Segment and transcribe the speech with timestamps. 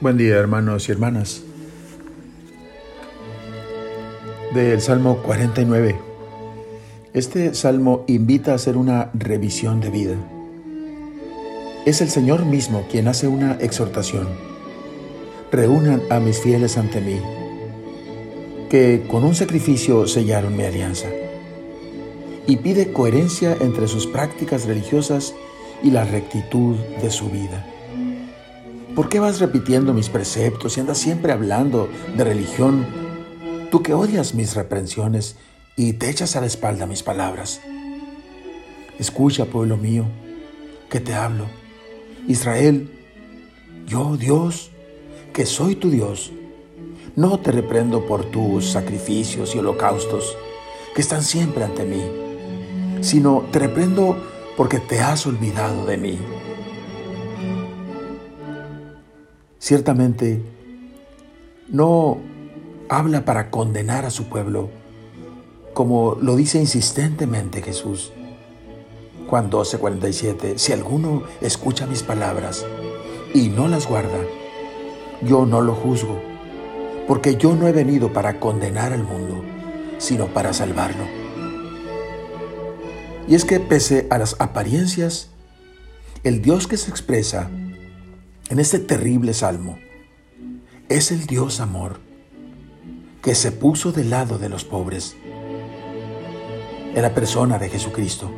[0.00, 1.42] Buen día hermanos y hermanas.
[4.54, 5.94] Del Salmo 49.
[7.12, 10.14] Este salmo invita a hacer una revisión de vida.
[11.84, 14.26] Es el Señor mismo quien hace una exhortación.
[15.52, 17.20] Reúnan a mis fieles ante mí,
[18.70, 21.08] que con un sacrificio sellaron mi alianza.
[22.46, 25.34] Y pide coherencia entre sus prácticas religiosas
[25.82, 27.66] y la rectitud de su vida.
[29.00, 32.86] ¿Por qué vas repitiendo mis preceptos y andas siempre hablando de religión?
[33.70, 35.36] Tú que odias mis reprensiones
[35.74, 37.62] y te echas a la espalda mis palabras.
[38.98, 40.04] Escucha, pueblo mío,
[40.90, 41.46] que te hablo.
[42.28, 42.90] Israel,
[43.86, 44.70] yo, Dios,
[45.32, 46.30] que soy tu Dios,
[47.16, 50.36] no te reprendo por tus sacrificios y holocaustos,
[50.94, 52.02] que están siempre ante mí,
[53.00, 54.22] sino te reprendo
[54.58, 56.18] porque te has olvidado de mí.
[59.60, 60.40] Ciertamente,
[61.68, 62.16] no
[62.88, 64.70] habla para condenar a su pueblo,
[65.74, 68.10] como lo dice insistentemente Jesús.
[69.28, 72.64] Juan 12, 47, si alguno escucha mis palabras
[73.34, 74.18] y no las guarda,
[75.20, 76.18] yo no lo juzgo,
[77.06, 79.44] porque yo no he venido para condenar al mundo,
[79.98, 81.04] sino para salvarlo.
[83.28, 85.28] Y es que pese a las apariencias,
[86.24, 87.50] el Dios que se expresa
[88.50, 89.78] en este terrible salmo
[90.88, 92.00] es el Dios amor
[93.22, 95.16] que se puso del lado de los pobres
[96.92, 98.28] en la persona de Jesucristo.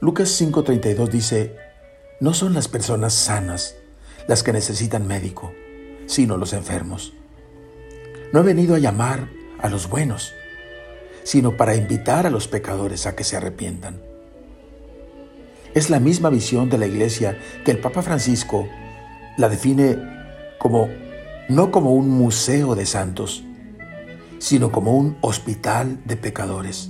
[0.00, 1.56] Lucas 5:32 dice,
[2.20, 3.76] no son las personas sanas
[4.28, 5.54] las que necesitan médico,
[6.04, 7.14] sino los enfermos.
[8.30, 10.34] No he venido a llamar a los buenos,
[11.24, 14.05] sino para invitar a los pecadores a que se arrepientan.
[15.76, 18.66] Es la misma visión de la iglesia que el Papa Francisco
[19.36, 19.98] la define
[20.56, 20.88] como
[21.50, 23.44] no como un museo de santos,
[24.38, 26.88] sino como un hospital de pecadores.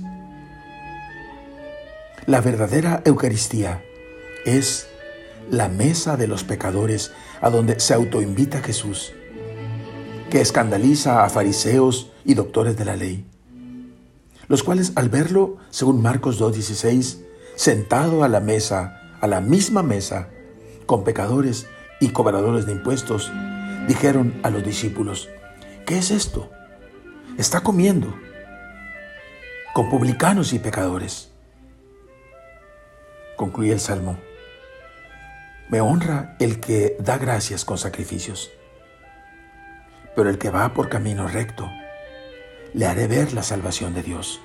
[2.27, 3.83] La verdadera Eucaristía
[4.45, 4.87] es
[5.51, 7.11] la mesa de los pecadores
[7.41, 9.11] a donde se autoinvita Jesús,
[10.29, 13.25] que escandaliza a fariseos y doctores de la ley,
[14.47, 17.26] los cuales al verlo, según Marcos 2.16,
[17.57, 20.29] sentado a la mesa, a la misma mesa,
[20.85, 21.67] con pecadores
[21.99, 23.31] y cobradores de impuestos,
[23.87, 25.27] dijeron a los discípulos,
[25.87, 26.51] ¿qué es esto?
[27.37, 28.15] Está comiendo
[29.73, 31.31] con publicanos y pecadores.
[33.35, 34.19] Concluye el Salmo.
[35.69, 38.51] Me honra el que da gracias con sacrificios,
[40.15, 41.69] pero el que va por camino recto,
[42.73, 44.41] le haré ver la salvación de Dios.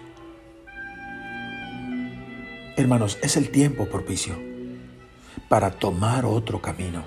[2.83, 4.37] Hermanos, es el tiempo propicio
[5.49, 7.05] para tomar otro camino.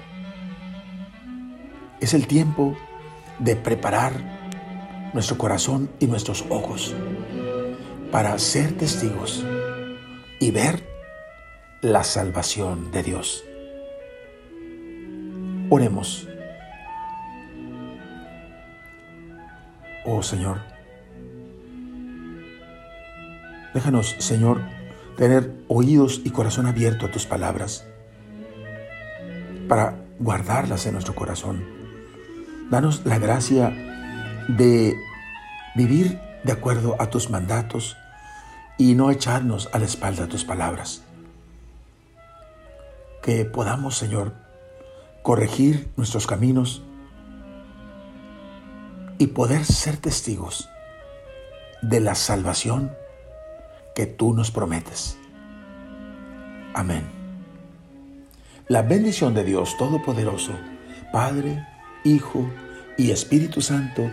[1.99, 2.77] Es el tiempo
[3.39, 6.95] de preparar nuestro corazón y nuestros ojos
[8.09, 9.45] para ser testigos
[10.39, 10.87] y ver
[11.81, 13.43] la salvación de Dios.
[15.69, 16.25] Oremos.
[20.05, 20.61] Oh Señor,
[23.73, 24.74] déjanos, Señor,
[25.17, 27.85] tener oídos y corazón abierto a tus palabras,
[29.67, 31.65] para guardarlas en nuestro corazón.
[32.69, 33.69] Danos la gracia
[34.47, 34.95] de
[35.75, 37.97] vivir de acuerdo a tus mandatos
[38.77, 41.03] y no echarnos a la espalda tus palabras.
[43.21, 44.33] Que podamos, Señor,
[45.23, 46.83] corregir nuestros caminos
[49.17, 50.69] y poder ser testigos
[51.81, 52.91] de la salvación
[53.95, 55.17] que tú nos prometes.
[56.73, 57.03] Amén.
[58.67, 60.51] La bendición de Dios Todopoderoso,
[61.11, 61.65] Padre,
[62.03, 62.49] Hijo
[62.97, 64.09] y Espíritu Santo,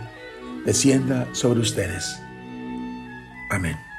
[0.65, 2.19] descienda sobre ustedes.
[3.49, 3.92] Amén.